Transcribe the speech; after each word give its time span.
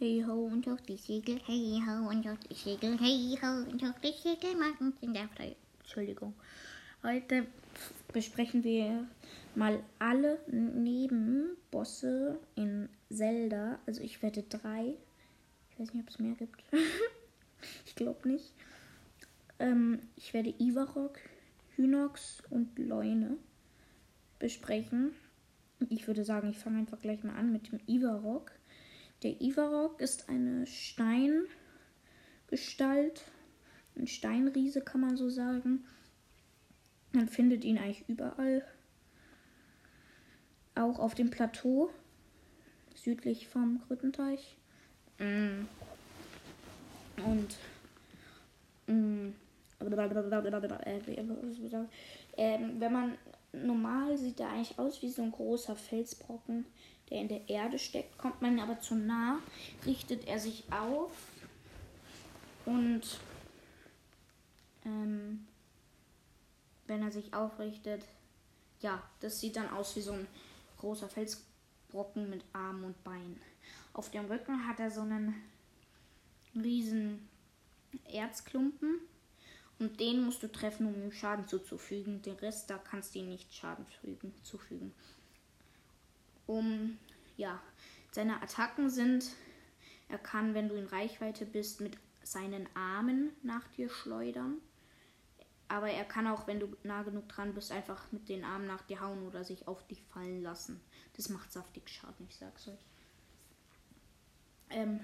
Hey 0.00 0.22
ho 0.24 0.46
und 0.46 0.64
hoch 0.68 0.80
die 0.82 0.96
Segel, 0.96 1.40
hey 1.44 1.82
ho 1.84 2.08
und 2.08 2.24
hoch 2.24 2.38
die 2.48 2.54
Segel, 2.54 2.96
hey 3.00 3.36
ho 3.42 3.68
und 3.68 3.82
hoch 3.82 3.98
die 4.00 4.12
Segel, 4.12 4.54
machen 4.54 4.92
sind 5.00 5.12
der 5.12 5.26
frei. 5.26 5.56
Entschuldigung. 5.80 6.34
Heute 7.02 7.46
besprechen 8.12 8.62
wir 8.62 9.08
mal 9.56 9.82
alle 9.98 10.38
Nebenbosse 10.46 12.38
in 12.54 12.88
Zelda. 13.10 13.80
Also 13.86 14.00
ich 14.02 14.22
werde 14.22 14.44
drei. 14.44 14.94
Ich 15.72 15.80
weiß 15.80 15.92
nicht, 15.92 16.04
ob 16.04 16.10
es 16.10 16.20
mehr 16.20 16.36
gibt. 16.36 16.62
ich 17.84 17.96
glaube 17.96 18.28
nicht. 18.28 18.52
Ähm, 19.58 19.98
ich 20.14 20.32
werde 20.32 20.54
Ivarok, 20.60 21.18
Hynox 21.74 22.44
und 22.50 22.78
Leune 22.78 23.36
besprechen. 24.38 25.10
Ich 25.90 26.06
würde 26.06 26.24
sagen, 26.24 26.50
ich 26.50 26.58
fange 26.58 26.78
einfach 26.78 27.00
gleich 27.00 27.24
mal 27.24 27.34
an 27.34 27.50
mit 27.50 27.72
dem 27.72 27.80
Ivarok. 27.88 28.52
Der 29.22 29.40
Ivarok 29.40 30.00
ist 30.00 30.28
eine 30.28 30.64
Steingestalt, 30.66 31.48
ein 33.96 34.06
Steinriese 34.06 34.80
kann 34.80 35.00
man 35.00 35.16
so 35.16 35.28
sagen. 35.28 35.84
Man 37.12 37.28
findet 37.28 37.64
ihn 37.64 37.78
eigentlich 37.78 38.08
überall. 38.08 38.64
Auch 40.76 41.00
auf 41.00 41.16
dem 41.16 41.30
Plateau, 41.30 41.90
südlich 42.94 43.48
vom 43.48 43.80
Krüttenteich. 43.86 44.56
Mm. 45.18 45.66
Und 47.26 47.56
mm. 48.86 49.32
ähm, 52.36 52.80
wenn 52.80 52.92
man 52.92 53.18
normal 53.52 54.16
sieht 54.16 54.38
er 54.38 54.50
eigentlich 54.50 54.78
aus 54.78 55.02
wie 55.02 55.10
so 55.10 55.22
ein 55.22 55.32
großer 55.32 55.74
Felsbrocken 55.74 56.66
der 57.10 57.20
in 57.20 57.28
der 57.28 57.48
Erde 57.48 57.78
steckt. 57.78 58.18
Kommt 58.18 58.42
man 58.42 58.60
aber 58.60 58.80
zu 58.80 58.94
nah, 58.94 59.38
richtet 59.86 60.26
er 60.26 60.38
sich 60.38 60.64
auf 60.70 61.12
und 62.64 63.02
ähm, 64.84 65.46
wenn 66.86 67.02
er 67.02 67.10
sich 67.10 67.34
aufrichtet, 67.34 68.04
ja, 68.80 69.02
das 69.20 69.40
sieht 69.40 69.56
dann 69.56 69.70
aus 69.70 69.96
wie 69.96 70.00
so 70.00 70.12
ein 70.12 70.26
großer 70.78 71.08
Felsbrocken 71.08 72.30
mit 72.30 72.44
Armen 72.52 72.84
und 72.84 73.04
Beinen. 73.04 73.40
Auf 73.92 74.10
dem 74.10 74.26
Rücken 74.26 74.66
hat 74.66 74.80
er 74.80 74.90
so 74.90 75.00
einen 75.00 75.34
riesen 76.54 77.28
Erzklumpen 78.12 79.00
und 79.78 80.00
den 80.00 80.24
musst 80.24 80.42
du 80.42 80.50
treffen, 80.50 80.86
um 80.86 80.94
ihm 80.94 81.12
Schaden 81.12 81.46
zuzufügen. 81.48 82.22
Den 82.22 82.36
Rest, 82.36 82.70
da 82.70 82.78
kannst 82.78 83.14
du 83.14 83.20
ihm 83.20 83.28
nicht 83.28 83.52
Schaden 83.52 83.86
fügen, 84.00 84.32
zufügen 84.42 84.92
um, 86.48 86.98
ja, 87.36 87.60
seine 88.10 88.42
Attacken 88.42 88.90
sind, 88.90 89.30
er 90.08 90.18
kann, 90.18 90.54
wenn 90.54 90.68
du 90.68 90.74
in 90.74 90.86
Reichweite 90.86 91.44
bist, 91.44 91.80
mit 91.80 91.96
seinen 92.22 92.68
Armen 92.74 93.30
nach 93.42 93.68
dir 93.68 93.88
schleudern. 93.88 94.56
Aber 95.68 95.90
er 95.90 96.04
kann 96.04 96.26
auch, 96.26 96.46
wenn 96.46 96.60
du 96.60 96.74
nah 96.82 97.02
genug 97.02 97.28
dran 97.28 97.54
bist, 97.54 97.70
einfach 97.70 98.10
mit 98.10 98.28
den 98.30 98.42
Armen 98.42 98.66
nach 98.66 98.82
dir 98.82 99.00
hauen 99.00 99.26
oder 99.26 99.44
sich 99.44 99.68
auf 99.68 99.86
dich 99.86 100.02
fallen 100.02 100.42
lassen. 100.42 100.80
Das 101.14 101.28
macht 101.28 101.52
saftig 101.52 101.90
Schaden, 101.90 102.26
ich 102.26 102.36
sag's 102.36 102.68
euch. 102.68 102.86
Ähm, 104.70 105.00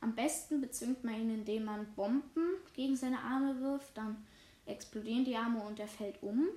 am 0.00 0.16
besten 0.16 0.60
bezwingt 0.60 1.04
man 1.04 1.14
ihn, 1.14 1.30
indem 1.30 1.64
man 1.64 1.94
Bomben 1.94 2.56
gegen 2.72 2.96
seine 2.96 3.20
Arme 3.20 3.60
wirft. 3.60 3.96
Dann 3.96 4.26
explodieren 4.66 5.24
die 5.24 5.36
Arme 5.36 5.62
und 5.62 5.78
er 5.78 5.88
fällt 5.88 6.20
um. 6.22 6.48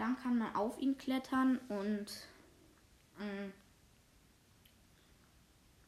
Dann 0.00 0.16
kann 0.16 0.38
man 0.38 0.54
auf 0.56 0.78
ihn 0.78 0.96
klettern 0.96 1.58
und 1.68 2.06
ähm, 3.20 3.52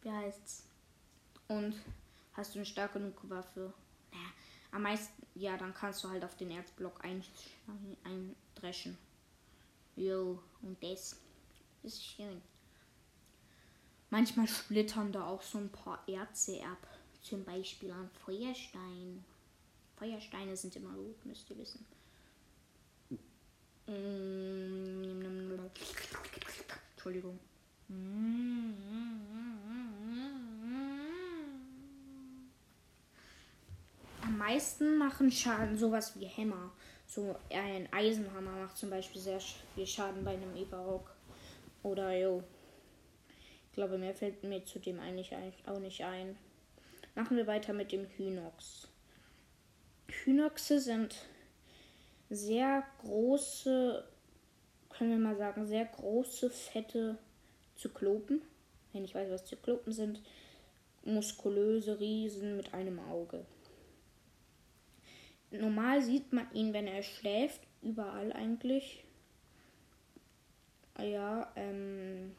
wie 0.03 0.11
heißt's? 0.11 0.67
Und 1.49 1.77
hast 2.35 2.55
du 2.55 2.59
eine 2.59 2.67
starke 2.67 2.99
genug 2.99 3.19
Waffe? 3.31 3.73
Naja, 4.11 4.27
am 4.71 4.83
meisten, 4.83 5.27
ja, 5.35 5.57
dann 5.57 5.73
kannst 5.73 6.05
du 6.05 6.11
halt 6.11 6.27
auf 6.27 6.37
den 6.37 6.51
Erzblock 6.51 7.03
eindreschen. 7.03 8.99
Jo, 9.97 10.43
und 10.61 10.83
das 10.83 11.19
ist 11.83 12.05
schön. 12.05 12.43
Manchmal 14.11 14.47
splittern 14.47 15.11
da 15.11 15.27
auch 15.27 15.41
so 15.41 15.57
ein 15.57 15.73
paar 15.73 16.07
Erze 16.07 16.63
ab. 16.67 16.87
Zum 17.23 17.47
Beispiel 17.47 17.91
an 17.91 18.11
Feuerstein. 18.27 19.25
Feuersteine 19.97 20.55
sind 20.55 20.77
immer 20.77 20.93
gut, 20.93 21.25
müsst 21.25 21.49
ihr 21.49 21.57
wissen. 21.57 21.87
Entschuldigung. 26.95 27.39
Am 34.23 34.39
meisten 34.39 34.97
machen 34.99 35.33
Schaden 35.33 35.77
sowas 35.77 36.19
wie 36.19 36.27
Hämmer. 36.27 36.71
So 37.07 37.37
ein 37.51 37.93
Eisenhammer 37.93 38.53
macht 38.53 38.77
zum 38.77 38.91
Beispiel 38.91 39.21
sehr 39.21 39.41
viel 39.41 39.87
Schaden 39.87 40.25
bei 40.25 40.35
einem 40.35 40.55
Eberrock. 40.57 41.15
Oder 41.83 42.17
jo. 42.17 42.43
Ich 43.67 43.73
glaube, 43.73 43.99
mehr 43.99 44.15
fällt 44.15 44.45
mir 44.45 44.65
zu 44.65 44.79
dem 44.79 45.01
eigentlich 45.01 45.35
auch 45.67 45.81
nicht 45.81 46.05
ein. 46.05 46.37
Machen 47.15 47.37
wir 47.37 47.47
weiter 47.47 47.73
mit 47.73 47.91
dem 47.91 48.07
Hynox. 48.17 48.89
Hynoxe 50.25 50.81
sind 50.81 51.17
sehr 52.33 52.83
große, 53.03 54.05
können 54.89 55.11
wir 55.11 55.19
mal 55.19 55.37
sagen, 55.37 55.67
sehr 55.67 55.85
große, 55.85 56.49
fette 56.51 57.19
Zyklopen. 57.77 58.43
Wenn 58.93 59.05
ich 59.05 59.15
weiß, 59.15 59.31
was 59.31 59.45
Zyklopen 59.45 59.93
sind. 59.93 60.21
Muskulöse 61.05 61.99
Riesen 61.99 62.57
mit 62.57 62.73
einem 62.75 63.01
Auge. 63.01 63.45
Normal 65.51 66.01
sieht 66.01 66.33
man 66.33 66.51
ihn, 66.53 66.73
wenn 66.73 66.87
er 66.87 67.03
schläft, 67.03 67.61
überall 67.83 68.33
eigentlich. 68.33 69.05
Ja, 70.99 71.53
ähm. 71.57 72.35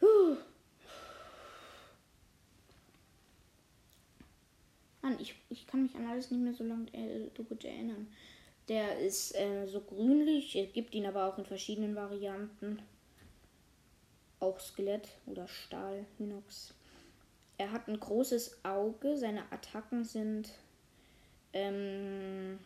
Huh. 0.00 0.36
Mann, 5.04 5.20
ich, 5.20 5.34
ich 5.50 5.66
kann 5.66 5.82
mich 5.82 5.94
an 5.94 6.06
alles 6.06 6.30
nicht 6.30 6.42
mehr 6.42 6.54
so 6.54 6.64
lange 6.64 6.92
äh, 6.94 7.28
so 7.36 7.44
gut 7.44 7.62
erinnern. 7.64 8.08
Der 8.68 8.98
ist 8.98 9.34
äh, 9.36 9.66
so 9.66 9.80
grünlich, 9.80 10.56
es 10.56 10.72
gibt 10.72 10.94
ihn 10.94 11.04
aber 11.04 11.26
auch 11.26 11.36
in 11.36 11.44
verschiedenen 11.44 11.94
Varianten. 11.94 12.80
Auch 14.40 14.58
Skelett 14.58 15.08
oder 15.26 15.46
Stahl, 15.46 16.06
Hinox. 16.16 16.72
Er 17.58 17.70
hat 17.70 17.86
ein 17.86 18.00
großes 18.00 18.64
Auge, 18.64 19.18
seine 19.18 19.42
Attacken 19.52 20.04
sind 20.04 20.50
ähm, 21.52 22.58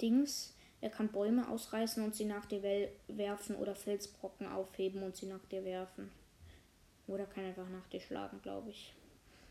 Dings. 0.00 0.54
Er 0.80 0.90
kann 0.90 1.12
Bäume 1.12 1.48
ausreißen 1.48 2.02
und 2.02 2.14
sie 2.14 2.24
nach 2.24 2.46
dir 2.46 2.62
werfen 3.08 3.56
oder 3.56 3.74
Felsbrocken 3.74 4.48
aufheben 4.48 5.02
und 5.02 5.14
sie 5.14 5.26
nach 5.26 5.44
dir 5.44 5.64
werfen. 5.64 6.10
Oder 7.06 7.26
kann 7.26 7.44
einfach 7.44 7.68
nach 7.68 7.86
dir 7.88 8.00
schlagen, 8.00 8.40
glaube 8.42 8.70
ich. 8.70 8.94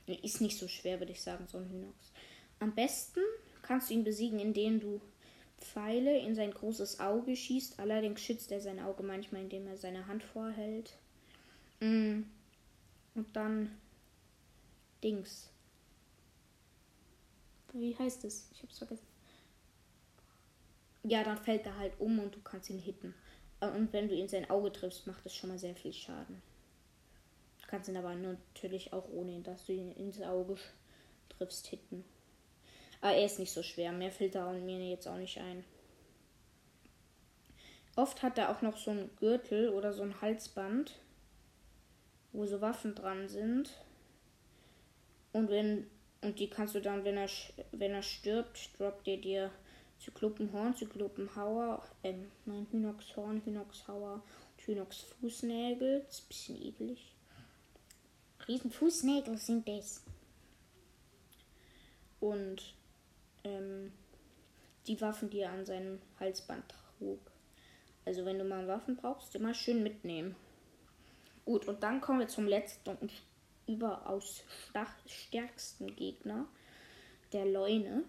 Ist 0.05 0.41
nicht 0.41 0.57
so 0.57 0.67
schwer, 0.67 0.99
würde 0.99 1.13
ich 1.13 1.21
sagen, 1.21 1.47
so 1.47 1.57
ein 1.57 1.69
Hynox. 1.69 2.11
Am 2.59 2.75
besten 2.75 3.21
kannst 3.61 3.89
du 3.89 3.93
ihn 3.93 4.03
besiegen, 4.03 4.39
indem 4.39 4.79
du 4.79 5.01
Pfeile 5.59 6.17
in 6.19 6.35
sein 6.35 6.53
großes 6.53 6.99
Auge 6.99 7.35
schießt. 7.35 7.79
Allerdings 7.79 8.21
schützt 8.21 8.51
er 8.51 8.59
sein 8.59 8.81
Auge 8.81 9.03
manchmal, 9.03 9.41
indem 9.41 9.67
er 9.67 9.77
seine 9.77 10.07
Hand 10.07 10.23
vorhält. 10.23 10.97
Mm. 11.79 12.23
Und 13.15 13.35
dann 13.35 13.77
Dings. 15.03 15.49
Wie 17.71 17.97
heißt 17.97 18.25
es? 18.25 18.49
Ich 18.53 18.61
hab's 18.61 18.77
vergessen. 18.77 19.07
Ja, 21.03 21.23
dann 21.23 21.37
fällt 21.37 21.65
er 21.65 21.77
halt 21.77 21.93
um 21.99 22.19
und 22.19 22.35
du 22.35 22.41
kannst 22.41 22.69
ihn 22.69 22.79
hitten. 22.79 23.13
Und 23.59 23.93
wenn 23.93 24.09
du 24.09 24.15
ihn 24.15 24.27
sein 24.27 24.49
Auge 24.49 24.71
triffst, 24.71 25.07
macht 25.07 25.25
es 25.25 25.35
schon 25.35 25.49
mal 25.49 25.59
sehr 25.59 25.75
viel 25.75 25.93
Schaden 25.93 26.41
kannst 27.73 27.89
ihn 27.89 27.97
aber 27.97 28.13
natürlich 28.13 28.93
auch 28.93 29.09
ohne, 29.09 29.41
dass 29.41 29.65
du 29.65 29.73
ihn 29.73 29.91
ins 29.93 30.21
Auge 30.21 30.57
triffst, 31.27 31.65
hitten. 31.65 32.05
Aber 33.01 33.15
er 33.15 33.25
ist 33.25 33.39
nicht 33.39 33.51
so 33.51 33.63
schwer. 33.63 33.91
Mehr 33.91 34.11
fällt 34.11 34.35
da 34.35 34.51
mir 34.51 34.77
jetzt 34.91 35.07
auch 35.07 35.17
nicht 35.17 35.39
ein. 35.39 35.63
Oft 37.95 38.21
hat 38.21 38.37
er 38.37 38.51
auch 38.51 38.61
noch 38.61 38.77
so 38.77 38.91
ein 38.91 39.09
Gürtel 39.19 39.69
oder 39.69 39.91
so 39.91 40.03
ein 40.03 40.21
Halsband, 40.21 40.99
wo 42.31 42.45
so 42.45 42.61
Waffen 42.61 42.93
dran 42.93 43.27
sind. 43.27 43.71
Und 45.31 45.49
wenn 45.49 45.87
und 46.21 46.37
die 46.37 46.51
kannst 46.51 46.75
du 46.75 46.79
dann, 46.79 47.03
wenn 47.03 47.17
er 47.17 47.29
wenn 47.71 47.93
er 47.93 48.03
stirbt, 48.03 48.69
droppt 48.77 49.07
er 49.07 49.17
dir 49.17 49.51
Zyklopenhorn, 49.97 50.75
Zyklopenhauer, 50.75 51.81
ähm, 52.03 52.29
nein, 52.45 52.67
Hynoxhorn, 52.71 53.41
Hynoxhauer 53.43 54.21
und 54.57 54.67
Hynox 54.67 55.01
Fußnägel. 55.19 56.03
Das 56.05 56.19
ist 56.19 56.25
ein 56.25 56.27
bisschen 56.27 56.61
eklig. 56.61 57.12
Riesenfußnägel 58.47 59.37
sind 59.37 59.67
das. 59.67 60.03
Und 62.19 62.75
ähm, 63.43 63.91
die 64.87 64.99
Waffen, 65.01 65.29
die 65.29 65.39
er 65.39 65.51
an 65.51 65.65
seinem 65.65 65.99
Halsband 66.19 66.63
trug. 66.97 67.19
Also 68.05 68.25
wenn 68.25 68.37
du 68.37 68.43
mal 68.43 68.67
Waffen 68.67 68.95
brauchst, 68.95 69.35
immer 69.35 69.53
schön 69.53 69.83
mitnehmen. 69.83 70.35
Gut, 71.45 71.67
und 71.67 71.83
dann 71.83 72.01
kommen 72.01 72.19
wir 72.19 72.27
zum 72.27 72.47
letzten 72.47 72.97
und 72.97 73.11
überaus 73.67 74.43
stärksten 75.05 75.95
Gegner, 75.95 76.45
der 77.31 77.45
Leune. 77.45 78.03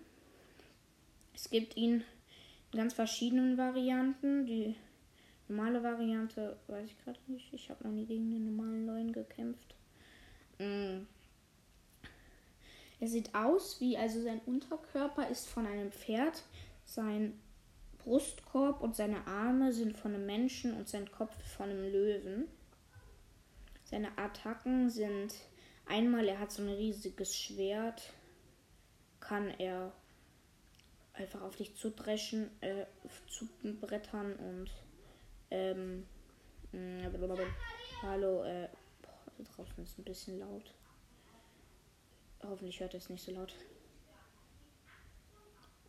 Es 1.34 1.50
gibt 1.50 1.76
ihn 1.76 2.04
in 2.72 2.78
ganz 2.78 2.94
verschiedenen 2.94 3.56
Varianten. 3.56 4.46
Die 4.46 4.76
normale 5.48 5.82
Variante 5.82 6.56
weiß 6.68 6.86
ich 6.86 7.04
gerade 7.04 7.18
nicht. 7.26 7.52
Ich 7.52 7.70
habe 7.70 7.84
noch 7.84 7.92
nie 7.92 8.06
gegen 8.06 8.30
den 8.30 8.56
normalen 8.56 8.86
Leuen 8.86 9.12
gekämpft. 9.12 9.73
Er 13.04 13.10
sieht 13.10 13.34
aus 13.34 13.82
wie, 13.82 13.98
also 13.98 14.22
sein 14.22 14.40
Unterkörper 14.46 15.28
ist 15.28 15.46
von 15.46 15.66
einem 15.66 15.92
Pferd, 15.92 16.42
sein 16.86 17.38
Brustkorb 17.98 18.80
und 18.80 18.96
seine 18.96 19.26
Arme 19.26 19.74
sind 19.74 19.94
von 19.94 20.14
einem 20.14 20.24
Menschen 20.24 20.72
und 20.72 20.88
sein 20.88 21.12
Kopf 21.12 21.36
von 21.54 21.68
einem 21.68 21.82
Löwen. 21.82 22.48
Seine 23.84 24.16
Attacken 24.16 24.88
sind 24.88 25.34
einmal, 25.84 26.26
er 26.28 26.38
hat 26.38 26.50
so 26.50 26.62
ein 26.62 26.70
riesiges 26.70 27.36
Schwert, 27.36 28.10
kann 29.20 29.50
er 29.58 29.92
einfach 31.12 31.42
auf 31.42 31.56
dich 31.56 31.76
zudreschen, 31.76 32.48
äh, 32.62 32.86
zu 33.28 33.46
brettern 33.82 34.34
und 34.36 34.70
ähm, 35.50 36.06
hallo, 38.00 38.44
äh, 38.44 38.70
boah, 39.02 39.44
draußen 39.44 39.84
ist 39.84 39.98
ein 39.98 40.04
bisschen 40.04 40.38
laut. 40.38 40.72
Hoffentlich 42.48 42.80
hört 42.80 42.94
es 42.94 43.08
nicht 43.08 43.24
so 43.24 43.32
laut. 43.32 43.54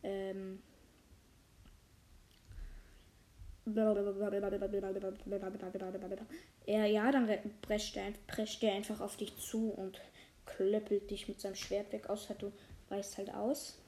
Ähm, 0.03 0.61
ja, 6.85 7.11
dann 7.11 7.27
prescht 7.61 7.97
er, 7.97 8.11
prescht 8.27 8.63
er 8.63 8.73
einfach 8.73 9.01
auf 9.01 9.17
dich 9.17 9.35
zu 9.37 9.71
und 9.71 9.99
klöppelt 10.45 11.09
dich 11.09 11.27
mit 11.27 11.41
seinem 11.41 11.55
Schwert 11.55 11.91
weg, 11.91 12.09
außer 12.09 12.35
du 12.35 12.51
weißt 12.89 13.17
halt 13.17 13.33
aus. 13.33 13.79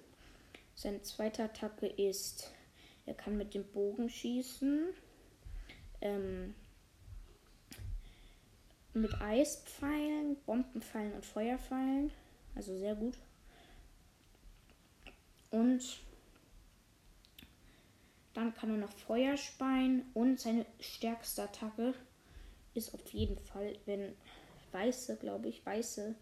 Seine 0.73 1.01
zweite 1.03 1.43
Attacke 1.43 1.87
ist, 1.87 2.51
er 3.05 3.13
kann 3.13 3.37
mit 3.37 3.53
dem 3.53 3.63
Bogen 3.63 4.09
schießen. 4.09 4.87
Ähm, 6.01 6.55
mit 8.93 9.13
Eispfeilen, 9.21 10.37
Bombenpfeilen 10.45 11.13
und 11.13 11.25
Feuerpfeilen. 11.25 12.11
Also 12.57 12.75
sehr 12.75 12.95
gut. 12.95 13.15
Und 15.51 15.99
dann 18.33 18.53
kann 18.55 18.71
er 18.71 18.77
noch 18.77 18.91
Feuer 18.91 19.37
speien 19.37 20.03
und 20.15 20.39
seine 20.39 20.65
stärkste 20.79 21.43
Attacke 21.43 21.93
ist 22.73 22.95
auf 22.95 23.07
jeden 23.09 23.37
Fall, 23.37 23.77
wenn 23.85 24.15
weiße, 24.71 25.17
glaube 25.17 25.49
ich, 25.49 25.63
weiße 25.65 26.15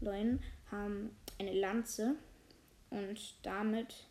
Leuen 0.00 0.42
haben 0.70 1.16
eine 1.38 1.52
Lanze 1.52 2.14
und 2.90 3.18
damit 3.42 4.06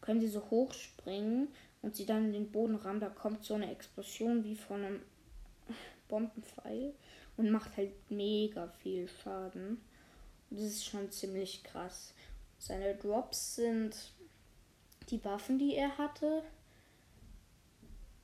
können 0.00 0.20
sie 0.20 0.28
so 0.28 0.48
hoch 0.50 0.72
springen 0.72 1.48
und 1.82 1.96
sie 1.96 2.06
dann 2.06 2.26
in 2.26 2.32
den 2.32 2.52
Boden 2.52 2.76
rammen. 2.76 3.00
Da 3.00 3.08
kommt 3.08 3.44
so 3.44 3.54
eine 3.54 3.70
Explosion 3.70 4.44
wie 4.44 4.56
von 4.56 4.84
einem 4.84 5.02
Bombenpfeil 6.08 6.94
und 7.36 7.50
macht 7.50 7.76
halt 7.76 7.92
mega 8.10 8.68
viel 8.68 9.08
Schaden. 9.08 9.80
Das 10.50 10.62
ist 10.62 10.84
schon 10.84 11.10
ziemlich 11.10 11.62
krass. 11.62 12.12
Seine 12.58 12.94
Drops 12.96 13.56
sind 13.56 13.96
die 15.08 15.24
Waffen, 15.24 15.58
die 15.58 15.76
er 15.76 15.96
hatte. 15.96 16.42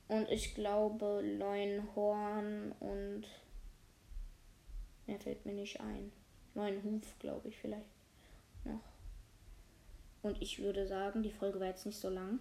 Und 0.07 0.29
ich 0.29 0.53
glaube 0.55 1.21
Leuenhorn 1.21 2.73
und 2.79 3.23
mehr 5.05 5.19
fällt 5.19 5.45
mir 5.45 5.53
nicht 5.53 5.81
ein. 5.81 6.11
Leuenhuf, 6.53 7.17
glaube 7.19 7.49
ich, 7.49 7.57
vielleicht 7.57 7.85
noch. 8.63 8.81
Und 10.21 10.41
ich 10.41 10.59
würde 10.59 10.87
sagen, 10.87 11.23
die 11.23 11.31
Folge 11.31 11.59
war 11.59 11.67
jetzt 11.67 11.85
nicht 11.85 11.99
so 11.99 12.09
lang. 12.09 12.39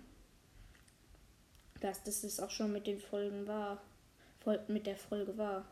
Dass 1.80 2.02
das 2.02 2.24
ist 2.24 2.40
auch 2.40 2.50
schon 2.50 2.72
mit 2.72 2.86
den 2.86 2.98
Folgen 2.98 3.46
war. 3.46 3.82
Mit 4.68 4.86
der 4.86 4.96
Folge 4.96 5.36
war. 5.36 5.66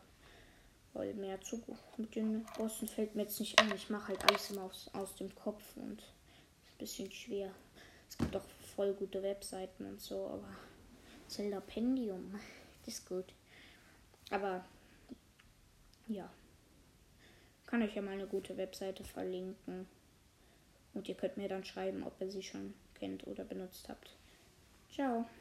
Weil 0.95 1.13
mehr 1.13 1.41
zu 1.41 1.61
mit 1.97 2.15
den 2.15 2.45
Bossen 2.57 2.87
fällt 2.87 3.15
mir 3.15 3.23
jetzt 3.23 3.39
nicht 3.41 3.59
ein. 3.59 3.69
Ich 3.75 3.89
mache 3.89 4.07
halt 4.07 4.23
alles 4.23 4.49
immer 4.49 4.63
aus, 4.63 4.89
aus 4.93 5.13
dem 5.15 5.35
Kopf 5.35 5.61
und 5.75 5.99
ist 5.99 6.07
ein 6.07 6.77
bisschen 6.77 7.11
schwer. 7.11 7.51
Es 8.07 8.17
gibt 8.17 8.33
auch 8.33 8.45
voll 8.75 8.93
gute 8.93 9.21
Webseiten 9.21 9.85
und 9.85 9.99
so, 9.99 10.25
aber 10.27 10.47
Zelda 11.27 11.59
Pendium. 11.59 12.39
Ist 12.85 13.09
gut. 13.09 13.25
Aber 14.29 14.63
ja. 16.07 16.29
Kann 17.65 17.81
euch 17.81 17.95
ja 17.95 18.01
mal 18.01 18.11
eine 18.11 18.27
gute 18.27 18.55
Webseite 18.55 19.03
verlinken. 19.03 19.87
Und 20.93 21.09
ihr 21.09 21.15
könnt 21.15 21.35
mir 21.35 21.49
dann 21.49 21.65
schreiben, 21.65 22.03
ob 22.03 22.21
ihr 22.21 22.31
sie 22.31 22.43
schon 22.43 22.73
kennt 22.93 23.27
oder 23.27 23.43
benutzt 23.43 23.89
habt. 23.89 24.15
Ciao. 24.93 25.25